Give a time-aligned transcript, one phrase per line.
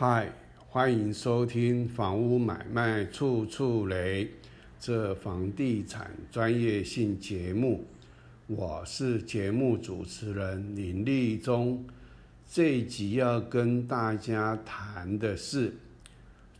[0.00, 0.32] 嗨，
[0.68, 4.24] 欢迎收听《房屋买卖处处雷》
[4.78, 7.84] 这房地产专业性节目。
[8.46, 11.84] 我是节目主持人林立忠。
[12.48, 15.74] 这集要跟大家谈的是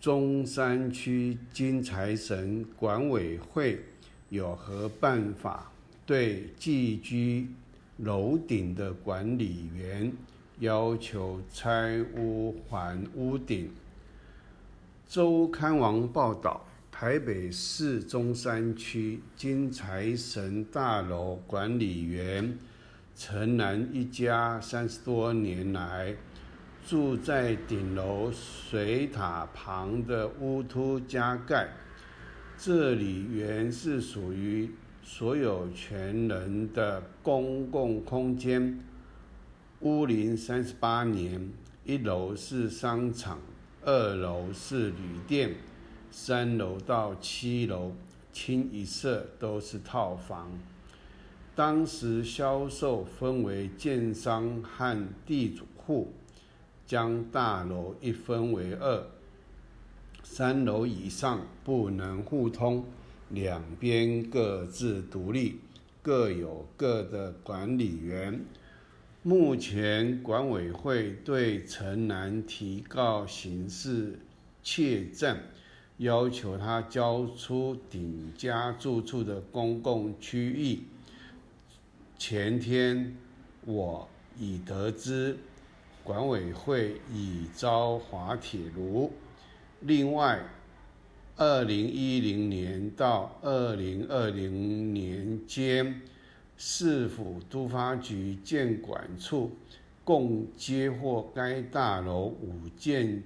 [0.00, 3.80] 中山区金财神管委会
[4.28, 5.72] 有何办法
[6.06, 7.48] 对寄居
[7.96, 10.12] 楼顶的管理员。
[10.60, 13.70] 要求拆屋还屋顶。
[15.08, 22.56] 周刊网报道，台北市中山区金财神大楼管理员
[23.16, 26.14] 陈南一家，三十多年来
[26.86, 31.68] 住在顶楼水塔旁的屋突加盖，
[32.56, 34.70] 这里原是属于
[35.02, 38.78] 所有权人的公共空间。
[39.84, 41.50] 屋龄三十八年，
[41.84, 43.38] 一楼是商场，
[43.82, 45.56] 二楼是旅店，
[46.10, 47.92] 三楼到七楼
[48.32, 50.50] 清一色都是套房。
[51.54, 56.14] 当时销售分为建商和地主户，
[56.86, 59.06] 将大楼一分为二，
[60.22, 62.86] 三楼以上不能互通，
[63.28, 65.60] 两边各自独立，
[66.00, 68.40] 各有各的管理员。
[69.26, 74.18] 目前管委会对陈南提告刑事
[74.62, 75.40] 窃占，
[75.96, 80.80] 要求他交出顶家住处的公共区域。
[82.18, 83.16] 前天
[83.64, 84.06] 我
[84.38, 85.38] 已得知，
[86.02, 89.10] 管委会已遭滑铁卢。
[89.80, 90.38] 另外，
[91.36, 96.02] 二零一零年到二零二零年间。
[96.56, 99.50] 市府都发局建管处
[100.04, 103.22] 共接获该大楼五件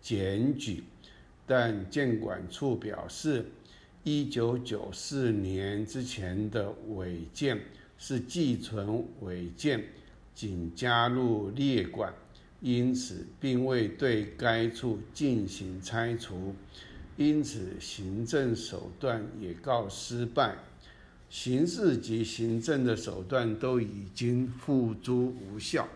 [0.00, 0.84] 检举，
[1.46, 3.44] 但建管处表示，
[4.04, 7.60] 一九九四年之前的违建
[7.98, 9.84] 是寄存违建，
[10.34, 12.12] 仅加入列管，
[12.60, 16.54] 因此并未对该处进行拆除，
[17.16, 20.56] 因此行政手段也告失败。
[21.32, 25.88] 刑事及行政的手段都已经付诸无效。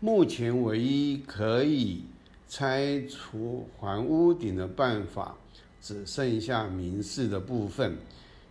[0.00, 2.04] 目前唯一可以
[2.48, 5.36] 拆除还屋顶的办法，
[5.82, 7.98] 只剩下民事的部分。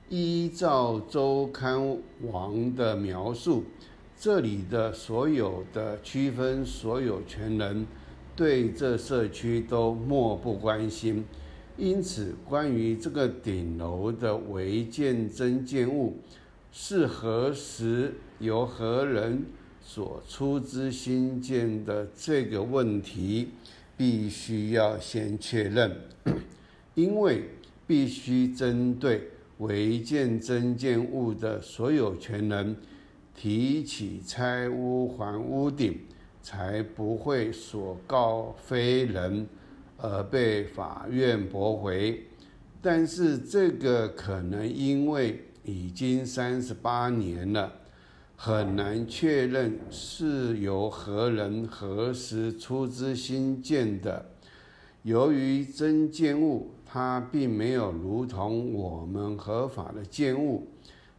[0.09, 3.63] 依照周刊王的描述，
[4.19, 7.87] 这里的所有的区分所有权人，
[8.35, 11.25] 对这社区都漠不关心。
[11.77, 16.17] 因此，关于这个顶楼的违建增建物
[16.71, 19.43] 是何时由何人
[19.81, 23.49] 所出资新建的这个问题，
[23.97, 25.91] 必须要先确认，
[26.93, 27.43] 因为
[27.85, 32.77] 必须针对违建增建物的所有权人
[33.35, 35.99] 提起拆屋还屋顶，
[36.41, 39.45] 才不会所告非人。
[39.97, 42.23] 而被法院驳回，
[42.81, 47.71] 但是这个可能因为已经三十八年了，
[48.35, 54.25] 很难确认是由何人何时出资新建的。
[55.03, 60.67] 由于真建物它并没有如同我们合法的建物，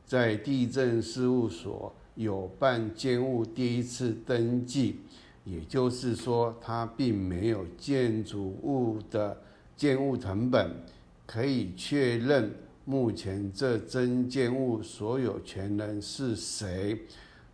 [0.05, 5.01] 在地震事务所有办建物第一次登记。
[5.47, 9.41] 也就是说，它并没有建筑物的
[9.77, 10.83] 建物成本，
[11.25, 12.53] 可以确认
[12.85, 17.03] 目前这真建物所有权人是谁，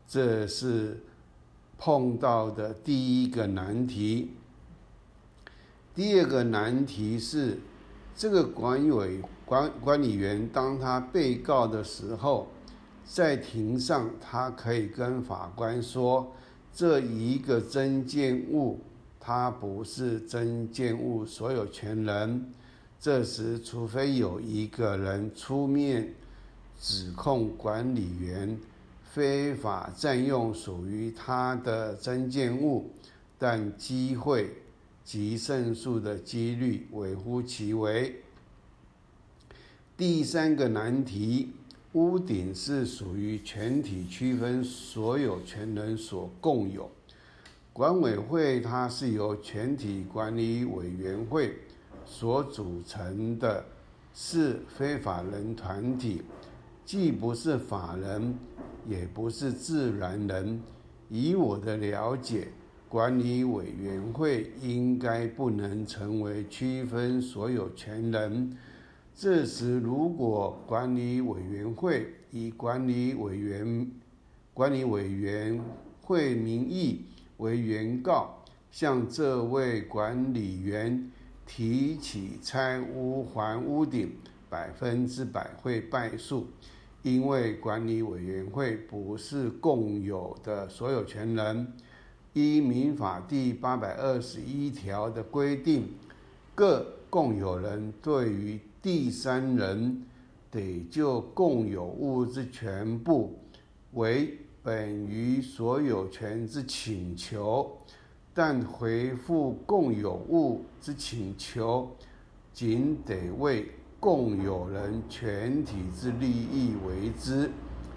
[0.08, 1.02] 这是
[1.76, 4.30] 碰到的第一个难题。
[5.94, 7.58] 第二个难题是，
[8.16, 12.48] 这个管委管管理员当他被告的时候，
[13.04, 16.32] 在庭上他可以跟法官说。
[16.74, 18.80] 这一个真建物，
[19.20, 22.52] 它不是真建物所有权人。
[22.98, 26.14] 这时，除非有一个人出面
[26.80, 28.56] 指控管理员
[29.10, 32.90] 非法占用属于他的真建物，
[33.38, 34.50] 但机会
[35.04, 38.14] 及胜诉的几率微乎其微。
[39.96, 41.52] 第三个难题。
[41.92, 46.90] 屋顶是属于全体区分所有权人所共有，
[47.70, 51.54] 管委会它是由全体管理委员会
[52.06, 53.62] 所组成的，
[54.14, 56.22] 是非法人团体，
[56.86, 58.38] 既不是法人，
[58.88, 60.62] 也不是自然人。
[61.10, 62.48] 以我的了解，
[62.88, 68.56] 管理委员会应该不能成为区分所有权人。
[69.14, 73.90] 这时，如果管理委员会以管理委员
[74.54, 75.62] 管理委员
[76.00, 77.04] 会名义
[77.36, 81.10] 为原告，向这位管理员
[81.46, 84.12] 提起拆屋还屋顶，
[84.48, 86.48] 百分之百会败诉，
[87.02, 91.72] 因为管理委员会不是共有的所有权人。
[92.32, 95.90] 依民法第八百二十一条的规定，
[96.54, 100.02] 各共有人对于第三人
[100.50, 103.38] 得就共有物之全部
[103.92, 107.78] 为本于所有权之请求，
[108.34, 111.88] 但回复共有物之请求，
[112.52, 113.70] 仅得为
[114.00, 117.48] 共有人全体之利益为之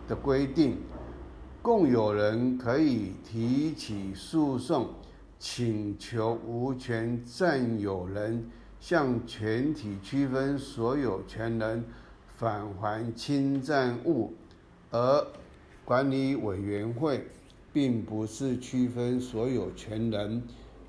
[0.08, 0.78] 的规定。
[1.64, 4.90] 共有人可以提起诉讼，
[5.40, 8.48] 请求无权占有人。
[8.88, 11.84] 向全体区分所有权人
[12.38, 14.32] 返还侵占物，
[14.92, 15.26] 而
[15.84, 17.26] 管理委员会
[17.74, 20.44] 并不是区分所有权人，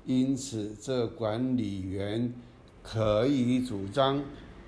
[0.05, 2.31] 因此这管理员
[2.83, 4.21] 可以主张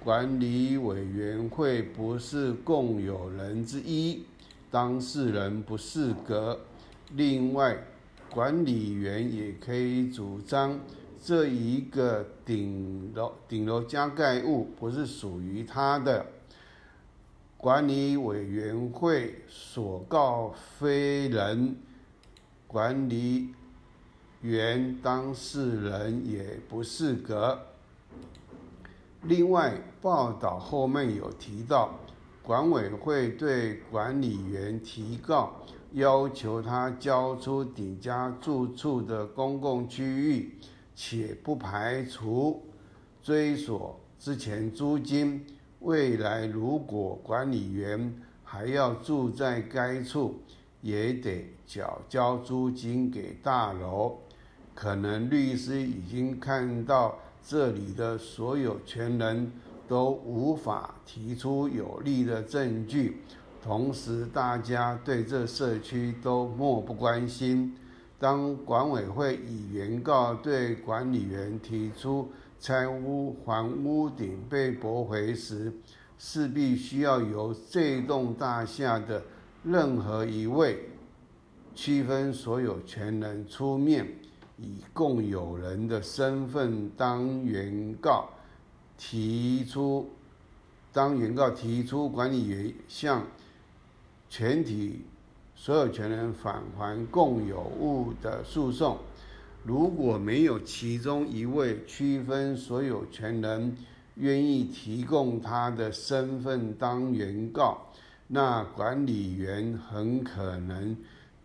[0.04, 4.24] 管理委员会不是共有人之一，
[4.72, 6.60] 当事人不适格。
[7.14, 7.78] 另外，
[8.32, 10.80] 管理员也可以主张。
[11.22, 16.26] 这一个顶楼顶楼加盖物不是属于他的，
[17.58, 21.76] 管理委员会所告非人，
[22.68, 23.50] 管理
[24.42, 27.60] 员当事人也不适格。
[29.24, 32.00] 另外，报道后面有提到，
[32.42, 35.56] 管委会对管理员提告，
[35.92, 40.56] 要求他交出顶家住处的公共区域。
[41.02, 42.62] 且不排除
[43.24, 45.46] 追索之前租金。
[45.80, 48.14] 未来如果管理员
[48.44, 50.42] 还要住在该处，
[50.82, 54.18] 也得缴交租金给大楼。
[54.76, 57.18] 可能律师已经看到
[57.48, 59.50] 这里的所有权人
[59.88, 63.22] 都无法提出有力的证据，
[63.64, 67.74] 同时大家对这社区都漠不关心。
[68.20, 72.30] 当管委会以原告对管理员提出
[72.60, 75.72] 拆屋还屋顶被驳回时，
[76.18, 79.24] 势必需要由这栋大厦的
[79.64, 80.90] 任何一位
[81.74, 84.06] 区分所有权人出面，
[84.58, 88.28] 以共有人的身份当原告
[88.98, 90.10] 提出，
[90.92, 93.26] 当原告提出管理员向
[94.30, 95.06] 全体。
[95.62, 98.98] 所有权人返还共有物的诉讼，
[99.66, 103.76] 如果没有其中一位区分所有权人
[104.16, 107.78] 愿意提供他的身份当原告，
[108.28, 110.96] 那管理员很可能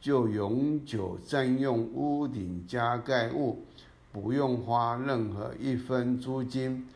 [0.00, 3.64] 就永久占用屋顶加盖物，
[4.12, 6.86] 不用花任何一分租金。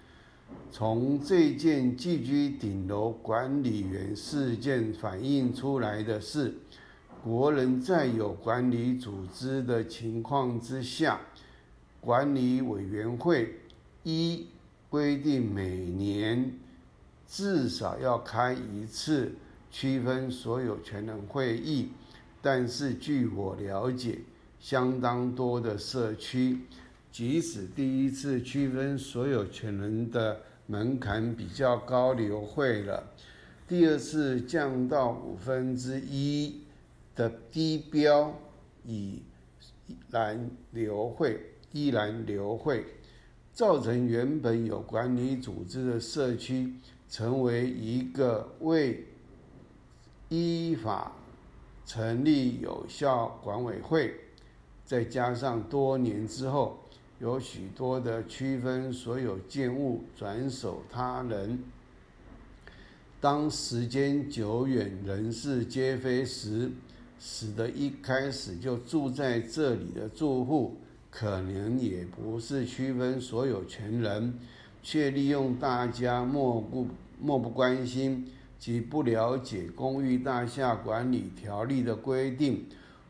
[0.70, 6.54] 从这件寄居顶楼管理员事件反映出来的是。
[7.22, 11.20] 国人在有管理组织的情况之下，
[12.00, 13.60] 管理委员会
[14.02, 14.46] 一
[14.88, 16.52] 规定每年
[17.26, 19.32] 至少要开一次
[19.70, 21.88] 区分所有权人会议，
[22.40, 24.20] 但是据我了解，
[24.60, 26.60] 相当多的社区，
[27.10, 33.02] 即使第一次区分所有权人的门槛比较高，流会了，
[33.66, 36.62] 第二次降到五分之一。
[37.18, 38.32] 的低标
[38.84, 39.20] 已
[40.08, 41.40] 然流会，
[41.72, 42.84] 依然流会，
[43.52, 46.74] 造成原本有管理组织的社区
[47.08, 49.04] 成为一个未
[50.28, 51.10] 依法
[51.84, 54.14] 成立有效管委会，
[54.84, 56.78] 再加上多年之后
[57.18, 61.64] 有许多的区分所有建物转手他人，
[63.20, 66.70] 当时间久远，人事皆非时。
[67.20, 70.76] 使得一开始就住在这里的住户，
[71.10, 74.34] 可能也不是区分所有权人，
[74.82, 76.86] 却利用大家漠不
[77.20, 78.26] 漠不关心
[78.58, 82.64] 及不了解公寓大厦管理条例的规定，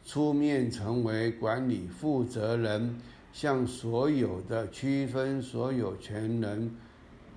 [0.05, 2.99] 出面成为管理负责人，
[3.33, 6.75] 向所有的区分所有权人，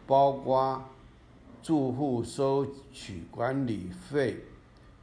[0.08, 0.82] 包括
[1.62, 4.38] 住户收取管理费。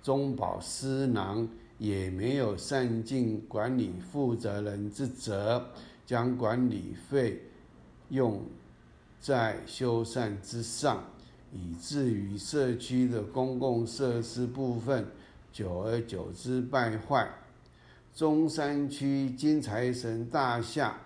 [0.08, 1.46] 中饱私囊，
[1.76, 5.62] 也没有善尽管理负责人之责，
[6.06, 7.42] 将管理费
[8.08, 8.40] 用
[9.20, 11.04] 在修缮之上，
[11.52, 15.04] 以至于社区的公共设施部分
[15.52, 17.28] 久而久之败坏。
[18.14, 20.98] 中山区金财神大厦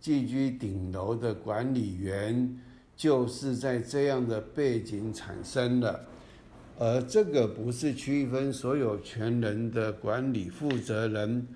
[0.00, 2.58] 寄居顶楼的管理员，
[2.96, 6.06] 就是在这样的背景产生的。
[6.78, 11.46] 而这个不是区分所有权人的管理负责人，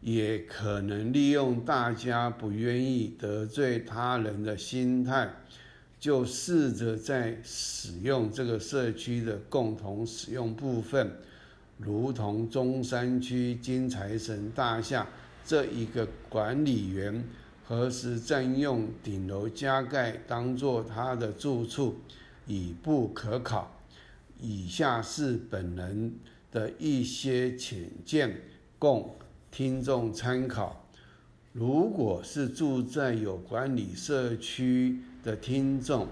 [0.00, 5.30] 也可能利用大家不愿意得罪他人的心态，
[6.00, 11.12] 就试着在使用这个社区的共同使用部分，
[11.76, 15.06] 如同中山区金财神大厦
[15.44, 17.22] 这一个管理员，
[17.64, 21.94] 何时占用顶楼加盖当做他的住处，
[22.48, 23.77] 已不可考。
[24.40, 26.14] 以下是本人
[26.50, 28.42] 的一些浅见，
[28.78, 29.16] 供
[29.50, 30.88] 听众参考。
[31.52, 36.08] 如果是住在有管理社区的听众，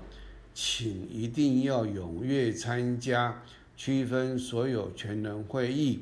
[0.52, 3.42] 请一定要踊跃参加
[3.76, 6.00] 区分所有权人会议，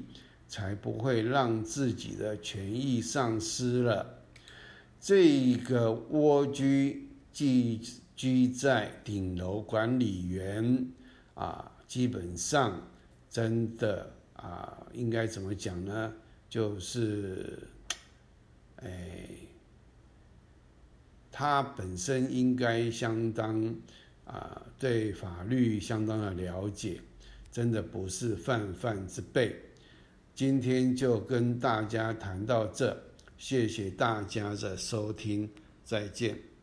[0.48, 4.20] 才不会让自己的权益丧失了。
[4.98, 7.78] 这个蜗居寄
[8.16, 10.88] 居在顶楼管理员
[11.34, 11.72] 啊。
[11.94, 12.90] 基本上，
[13.30, 16.12] 真的啊，应该怎么讲呢？
[16.50, 17.56] 就是，
[18.78, 19.28] 哎，
[21.30, 23.72] 他本身应该相当
[24.24, 27.00] 啊，对法律相当的了解，
[27.52, 29.54] 真的不是泛泛之辈。
[30.34, 33.04] 今天就跟大家谈到这，
[33.38, 35.48] 谢谢大家的收听，
[35.84, 36.53] 再见。